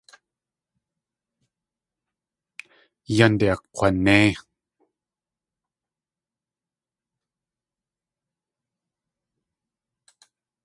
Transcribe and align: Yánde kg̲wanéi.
Yánde 3.15 3.49
kg̲wanéi. 3.59 4.31